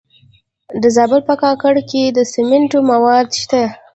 د 0.81 0.83
زابل 0.95 1.21
په 1.29 1.35
کاکړ 1.43 1.75
کې 1.89 2.03
د 2.09 2.19
سمنټو 2.33 2.79
مواد 2.91 3.27
شته. 3.41 3.63